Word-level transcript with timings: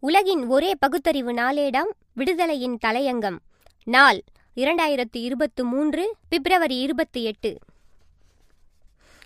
உலகின் 0.00 0.46
ஒரே 0.46 0.74
பகுத்தறிவு 0.78 1.32
நாளேடாம் 1.32 1.90
விடுதலையின் 2.16 2.78
தலையங்கம். 2.86 3.36
நாள் 3.84 4.22
இரண்டாயிரத்து 4.56 5.16
இருபத்து 5.16 5.64
மூன்று 5.64 6.16
பிப்ரவரி 6.28 6.76
இருபத்தி 6.76 7.24
எட்டு. 7.24 7.58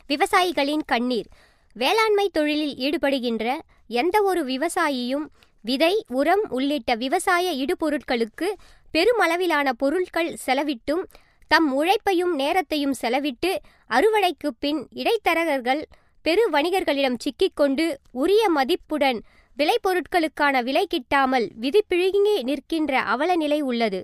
விவசாயிகளின் 0.06 0.80
கண்ணீர். 0.86 1.26
வேளாண்மை 1.74 2.30
தொழிலில் 2.32 2.76
ஈடுபடுகின்ற 2.76 3.58
எந்த 3.88 4.22
ஒரு 4.22 4.44
விவசாயியும் 4.44 5.26
விதை 5.62 6.04
உரம் 6.08 6.46
உள்ளிட்ட 6.48 6.94
விவசாய 6.94 7.64
இடுபொருட்களுக்கு 7.64 8.52
பெருமளவிலான 8.92 9.70
பொருட்கள் 9.72 10.36
செலவிட்டும் 10.46 11.02
தம் 11.48 11.72
உழைப்பையும் 11.72 12.34
நேரத்தையும் 12.34 12.94
செலவிட்டு 13.02 13.56
அறுவடைக்கு 13.90 14.48
பின் 14.58 14.88
இடைத்தரகர்கள் 14.94 15.82
பெரு 16.22 16.50
வணிகர்களிடம் 16.52 17.18
சிக்கிக்கொண்டு 17.18 17.98
உரிய 18.10 18.48
மதிப்புடன் 18.48 19.20
விளைபொருட்களுக்கான 19.56 20.62
விலை 20.62 20.86
கிட்டாமல் 20.86 21.46
விதிப்பிழுங்கி 21.60 22.42
நிற்கின்ற 22.42 23.00
அவல 23.00 23.36
நிலை 23.36 23.60
உள்ளது. 23.60 24.00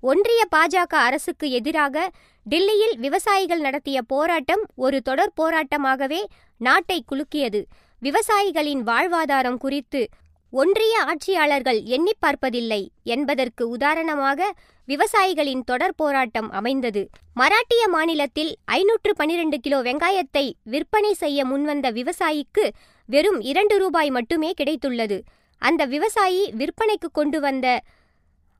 ஒன்றிய 0.00 0.42
பாஜக 0.56 0.94
அரசுக்கு 1.08 1.50
எதிராக 1.50 2.10
டில்லியில் 2.46 2.96
விவசாயிகள் 2.96 3.60
நடத்திய 3.60 4.02
போராட்டம் 4.02 4.62
ஒரு 4.76 5.02
தொடர் 5.02 5.34
போராட்டமாகவே 5.40 6.20
நாட்டை 6.60 7.04
குலுக்கியது. 7.12 7.60
விவசாயிகளின் 8.02 8.82
வாழ்வாதாரம் 8.82 9.56
குறித்து 9.56 10.08
ஒன்றிய 10.52 10.94
ஆட்சியாளர்கள் 11.02 11.82
எண்ணி 11.82 12.12
பார்ப்பதில்லை 12.18 12.90
என்பதற்கு 13.02 13.68
உதாரணமாக 13.68 14.54
விவசாயிகளின் 14.88 15.62
தொடர் 15.64 15.94
போராட்டம் 15.96 16.50
அமைந்தது. 16.50 17.02
மராட்டிய 17.34 17.82
மாநிலத்தில் 17.88 18.52
ஐநூற்று 18.64 19.12
பனிரெண்டு 19.14 19.58
கிலோ 19.60 19.78
வெங்காயத்தை 19.82 20.52
விற்பனை 20.62 21.12
செய்ய 21.12 21.44
முன்வந்த 21.44 21.90
விவசாயிக்கு 21.90 22.64
வெறும் 23.12 23.40
இரண்டு 23.50 23.76
ரூபாய் 23.82 24.10
மட்டுமே 24.16 24.50
கிடைத்துள்ளது. 24.60 25.18
அந்த 25.62 25.82
விவசாயி 25.94 26.42
விற்பனைக்கு 26.60 27.08
கொண்டு 27.12 27.38
வந்த 27.40 27.66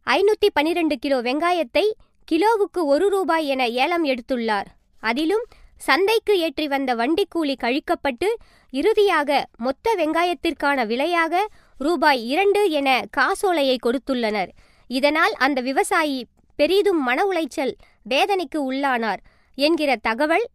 ஐநூற்றி 0.06 0.48
பனிரெண்டு 0.56 0.96
கிலோ 1.04 1.18
வெங்காயத்தை 1.28 1.86
கிலோவுக்கு 2.28 2.80
ஒரு 2.92 3.06
ரூபாய் 3.14 3.46
என 3.54 3.62
ஏலம் 3.82 4.04
எடுத்துள்ளார். 4.04 4.68
அதிலும் 5.02 5.44
சந்தைக்கு 5.86 6.34
ஏற்றி 6.46 6.66
வந்த 6.72 6.90
வண்டி 7.00 7.24
கூலி 7.28 7.54
கழிக்கப்பட்டு 7.62 8.28
இறுதியாக 8.72 9.30
மொத்த 9.56 9.94
வெங்காயத்திற்கான 10.00 10.84
விலையாக 10.90 11.44
ரூபாய் 11.86 12.20
இரண்டு 12.32 12.60
என 12.80 12.88
காசோலையை 13.16 13.76
கொடுத்துள்ளனர். 13.86 14.50
இதனால் 14.90 15.34
அந்த 15.44 15.58
விவசாயி 15.68 16.20
பெரிதும் 16.58 17.02
மன 17.08 17.18
உளைச்சல் 17.30 17.74
வேதனைக்கு 18.06 18.58
உள்ளானார். 18.70 19.22
என்கிற 19.58 19.90
தகவல் 20.08 20.46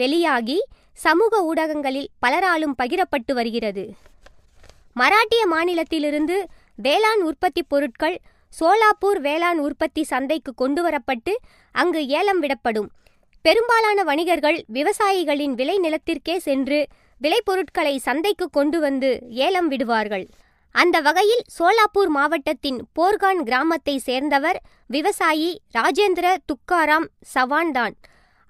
வெளியாகி 0.00 0.58
சமூக 0.94 1.42
ஊடகங்களில் 1.44 2.08
பலராலும் 2.26 2.74
பகிரப்பட்டு 2.82 3.32
வருகிறது. 3.32 3.84
மராட்டிய 5.00 5.42
மாநிலத்திலிருந்து 5.50 6.36
வேளாண் 6.76 7.20
உற்பத்தி 7.20 7.62
பொருட்கள் 7.62 8.18
சோலாப்பூர் 8.60 9.20
வேளாண் 9.20 9.58
உற்பத்தி 9.58 10.02
சந்தைக்கு 10.02 10.54
கொண்டுவரப்பட்டு 10.54 11.32
அங்கு 11.72 12.06
ஏலம் 12.06 12.42
விடப்படும். 12.42 12.88
பெரும்பாலான 13.42 14.02
வணிகர்கள் 14.02 14.64
விவசாயிகளின் 14.72 15.54
விளை 15.54 15.78
நிலத்திற்கே 15.78 16.36
சென்று 16.38 16.86
விளைபொருட்களை 17.20 17.96
சந்தைக்கு 17.96 18.50
கொண்டு 18.50 18.80
வந்து 18.80 19.18
ஏலம் 19.28 19.68
விடுவார்கள். 19.68 20.26
அந்த 20.70 21.00
வகையில் 21.00 21.42
சோலாப்பூர் 21.58 22.08
மாவட்டத்தின் 22.08 22.78
போர்கான் 22.98 23.42
கிராமத்தை 23.42 23.98
சேர்ந்தவர் 23.98 24.58
விவசாயி 24.86 25.60
ராஜேந்திர 25.74 26.36
துக்காராம் 26.46 27.06
சவான்தான் 27.34 27.94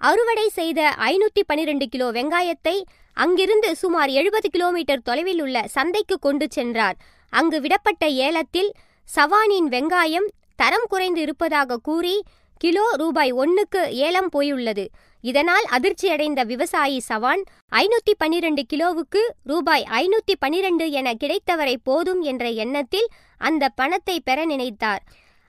அறுவடை 0.09 0.47
செய்த 0.59 0.81
ஐநூற்றி 1.11 1.43
பனிரெண்டு 1.51 1.87
கிலோ 1.93 2.07
வெங்காயத்தை 2.17 2.77
அங்கிருந்து 3.17 3.69
சுமார் 3.83 4.11
எழுபது 4.21 4.49
கிலோமீட்டர் 4.55 5.05
தொலைவில் 5.09 5.41
உள்ள 5.45 5.59
சந்தைக்கு 5.75 6.17
கொண்டு 6.27 6.47
சென்றார். 6.57 6.97
அங்கு 7.33 7.59
விடப்பட்ட 7.61 8.05
ஏலத்தில் 8.27 8.71
சவானின் 9.09 9.69
வெங்காயம் 9.75 10.29
தரம் 10.61 10.89
குறைந்து 10.93 11.21
இருப்பதாக 11.21 11.79
கூறி 11.89 12.17
கிலோ 12.61 12.85
ரூபாய் 13.03 13.33
ஒன்னுக்கு 13.43 13.81
ஏலம் 14.07 14.31
போயுள்ளது. 14.35 14.85
இதனால் 15.25 15.67
அதிர்ச்சியடைந்த 15.77 16.41
விவசாயி 16.53 16.98
சவான் 17.11 17.43
ஐநூத்தி 17.83 18.14
பனிரெண்டு 18.23 18.63
கிலோவுக்கு 18.73 19.23
ரூபாய் 19.53 19.85
ஐநூத்தி 20.01 20.35
பனிரெண்டு 20.45 20.87
என 21.01 21.09
கிடைத்தவரை 21.23 21.77
போதும் 21.89 22.23
என்ற 22.33 22.45
எண்ணத்தில் 22.64 23.09
அந்த 23.41 23.64
பணத்தை 23.81 24.17
பெற 24.20 24.39
நினைத்தார். 24.53 25.03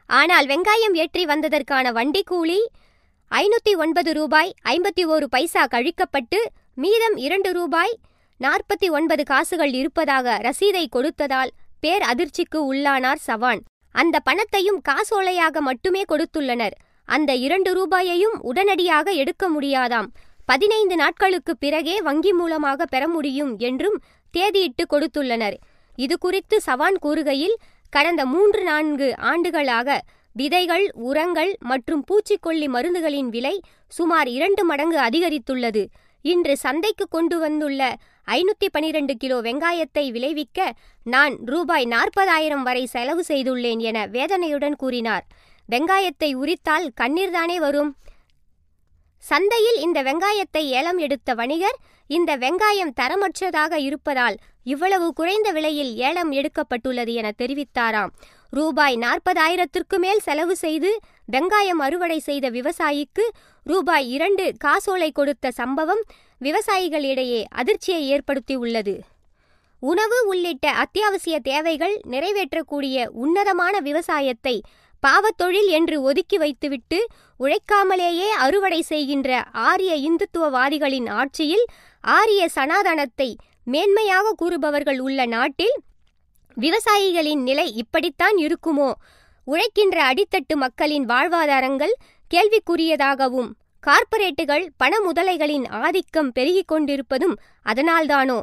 ஆனால் 0.09 0.47
வெங்காயம் 0.53 0.97
ஏற்றி 1.03 1.23
வந்ததற்கான 1.25 1.91
வண்டி 1.99 2.23
கூலி 2.23 2.59
ஐநூற்றி 3.31 3.71
ஒன்பது 3.75 4.13
ரூபாய் 4.13 4.51
ஐம்பத்தி 4.63 5.03
ஓரு 5.05 5.25
பைசா 5.25 5.65
கழிக்கப்பட்டு 5.65 6.39
மீதம் 6.75 7.15
இரண்டு 7.15 7.51
ரூபாய் 7.53 7.93
நாற்பத்தி 8.39 8.87
ஒன்பது 8.89 9.23
காசுகள் 9.23 9.73
இருப்பதாக 9.73 10.35
ரசீதை 10.37 10.83
கொடுத்ததால் 10.95 11.51
பேர் 11.79 12.01
அதிர்ச்சிக்கு 12.01 12.59
உள்ளானார் 12.71 13.21
சவான். 13.27 13.61
அந்த 13.95 14.19
பணத்தையும் 14.19 14.79
காசோலையாக 14.89 15.59
மட்டுமே 15.59 16.03
கொடுத்துள்ளனர். 16.11 16.75
அந்த 17.05 17.31
இரண்டு 17.35 17.73
ரூபாயையும் 17.73 18.37
உடனடியாக 18.41 19.11
எடுக்க 19.11 19.49
முடியாதாம். 19.49 20.07
பதினைந்து 20.45 20.95
நாட்களுக்கு 20.95 21.57
பிறகே 21.57 22.01
வங்கி 22.01 22.33
மூலமாக 22.33 22.85
பெற 22.85 23.07
முடியும் 23.07 23.57
என்றும் 23.57 23.97
தேதியிட்டு 24.33 24.85
கொடுத்துள்ளனர். 24.93 25.57
இது 25.95 26.17
குறித்து 26.17 26.61
சவான் 26.61 26.99
கூறுகையில் 27.01 27.57
கடந்த 27.89 28.21
மூன்று 28.25 28.63
நான்கு 28.63 29.07
ஆண்டுகளாக 29.17 29.89
விதைகள் 30.39 30.85
உரங்கள் 31.09 31.51
மற்றும் 31.59 32.03
பூச்சிக்கொல்லி 32.07 32.67
மருந்துகளின் 32.67 33.29
விலை 33.29 33.61
சுமார் 33.87 34.27
இரண்டு 34.27 34.63
மடங்கு 34.65 34.97
அதிகரித்துள்ளது. 34.99 35.83
இன்று 36.21 36.57
சந்தைக்கு 36.57 37.05
கொண்டு 37.07 37.37
வந்துள்ள 37.39 37.81
ஐநூற்றி 38.27 38.67
பனிரெண்டு 38.71 39.13
கிலோ 39.17 39.37
வெங்காயத்தை 39.41 40.11
விளைவிக்க 40.11 40.73
நான் 41.03 41.35
ரூபாய் 41.45 41.85
நாற்பதாயிரம் 41.85 42.63
வரை 42.63 42.85
செலவு 42.85 43.23
செய்துள்ளேன் 43.27 43.79
என 43.79 44.07
வேதனையுடன் 44.07 44.75
கூறினார். 44.75 45.25
வெங்காயத்தை 45.69 46.29
உரித்தால் 46.35 46.87
கண்ணீர்தானே 47.01 47.57
வரும்? 47.57 47.91
சந்தையில் 49.23 49.79
இந்த 49.79 49.99
வெங்காயத்தை 50.03 50.63
ஏலம் 50.79 50.97
எடுத்த 50.97 51.33
வணிகர் 51.33 51.77
இந்த 52.09 52.31
வெங்காயம் 52.37 52.95
தரமற்றதாக 53.01 53.73
இருப்பதால் 53.79 54.35
இவ்வளவு 54.63 55.13
குறைந்த 55.13 55.51
விலையில் 55.51 55.95
ஏலம் 55.95 56.31
எடுக்கப்பட்டுள்ளது 56.31 57.13
என 57.13 57.31
தெரிவித்தாராம். 57.37 58.11
ரூபாய் 58.55 58.95
நாற்பதாயிரத்திற்கு 58.97 59.97
மேல் 59.97 60.19
செலவு 60.19 60.55
செய்து 60.55 60.89
வெங்காயம் 61.31 61.81
அறுவடை 61.81 62.19
செய்த 62.19 62.45
விவசாயிக்கு 62.49 63.23
ரூபாய் 63.65 64.07
இரண்டு 64.09 64.45
காசோலை 64.57 65.09
கொடுத்த 65.11 65.51
சம்பவம் 65.51 66.03
விவசாயிகளிடையே 66.41 67.41
அதிர்ச்சியை 67.51 68.01
ஏற்படுத்தியுள்ளது. 68.13 68.95
உணவு 69.83 70.17
உள்ளிட்ட 70.25 70.65
அத்தியாவசிய 70.73 71.35
தேவைகள் 71.39 71.95
நிறைவேற்றக்கூடிய 72.05 73.07
உன்னதமான 73.15 73.79
விவசாயத்தை 73.79 74.55
பாவத்தொழில் 75.03 75.69
என்று 75.69 75.97
ஒதுக்கி 76.01 76.37
வைத்துவிட்டு 76.37 76.99
உழைக்காமலேயே 77.39 78.29
அறுவடை 78.45 78.81
செய்கின்ற 78.81 79.29
ஆரிய 79.65 79.93
இந்துத்துவவாதிகளின் 80.07 81.09
ஆட்சியில் 81.19 81.65
ஆரிய 82.03 82.43
சனாதனத்தை 82.57 83.29
மேன்மையாக 83.65 84.35
கூறுபவர்கள் 84.37 84.99
உள்ள 84.99 85.21
நாட்டில் 85.25 85.75
விவசாயிகளின் 86.57 87.43
நிலை 87.43 87.73
இப்படித்தான் 87.73 88.37
இருக்குமோ? 88.37 88.89
உழைக்கின்ற 89.47 89.97
அடித்தட்டு 90.03 90.55
மக்களின் 90.55 91.05
வாழ்வாதாரங்கள் 91.05 91.93
கேள்விக்குரியதாகவும் 92.31 93.51
கார்ப்பரேட்டுகள் 93.83 94.65
பண 94.77 94.93
முதலைகளின் 94.99 95.65
ஆதிக்கம் 95.79 96.31
பெருகிக் 96.31 96.67
கொண்டிருப்பதும் 96.67 97.35
அதனால்தானோ? 97.65 98.39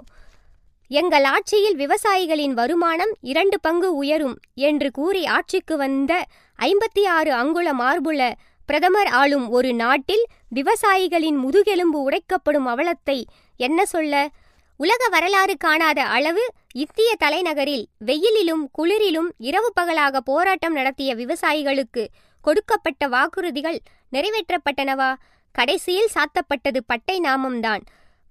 எங்கள் 0.90 1.24
ஆட்சியில் 1.24 1.76
விவசாயிகளின் 1.76 2.54
வருமானம் 2.54 3.12
இரண்டு 3.20 3.60
பங்கு 3.60 3.94
உயரும் 3.94 4.36
என்று 4.60 4.90
கூறி 4.90 5.22
ஆட்சிக்கு 5.26 5.76
வந்த 5.76 6.12
ஐம்பத்தி 6.58 7.02
ஆறு 7.08 7.30
அங்குல 7.32 7.68
மார்புல 7.74 8.22
பிரதமர் 8.66 9.10
ஆளும் 9.12 9.46
ஒரு 9.48 9.70
நாட்டில் 9.74 10.24
விவசாயிகளின் 10.48 11.38
முதுகெலும்பு 11.38 11.98
உடைக்கப்படும் 12.02 12.68
அவலத்தை 12.68 13.18
என்ன 13.60 13.84
சொல்ல 13.84 14.14
உலக 14.76 15.08
வரலாறு 15.08 15.56
காணாத 15.56 16.04
அளவு 16.04 16.44
இந்திய 16.74 17.16
தலைநகரில் 17.16 17.84
வெயிலிலும் 18.06 18.64
குளிரிலும் 18.78 19.28
இரவு 19.38 19.72
பகலாக 19.72 20.20
போராட்டம் 20.20 20.72
நடத்திய 20.72 21.14
விவசாயிகளுக்கு 21.14 22.06
கொடுக்கப்பட்ட 22.40 23.08
வாக்குறுதிகள் 23.08 23.78
நிறைவேற்றப்பட்டனவா? 24.12 25.14
கடைசியில் 25.52 26.08
சாத்தப்பட்டது 26.14 26.80
பட்டை 26.86 27.20
நாமம்தான். 27.20 27.80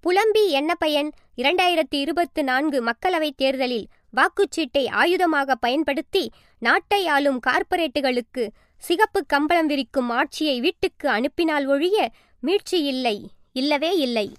புலம்பி 0.02 0.50
என்ன 0.50 0.76
பயன் 0.76 1.10
இரண்டாயிரத்தி 1.38 1.96
இருபத்து 1.96 2.44
நான்கு 2.44 2.84
மக்களவைத் 2.84 3.38
தேர்தலில் 3.38 3.88
வாக்குச்சீட்டை 4.18 4.86
ஆயுதமாக 4.86 5.52
பயன்படுத்தி 5.60 6.32
நாட்டை 6.60 7.08
ஆளும் 7.08 7.40
கார்ப்பரேட்டுகளுக்கு 7.48 8.48
சிகப்பு 8.78 9.26
கம்பளம் 9.26 9.68
விரிக்கும் 9.68 10.10
ஆட்சியை 10.10 10.60
வீட்டுக்கு 10.60 11.10
அனுப்பினால் 11.10 11.66
ஒழிய 11.66 12.10
மீட்சி 12.42 12.84
இல்லை 12.84 13.30
இல்லவே 13.54 13.98
இல்லை. 13.98 14.32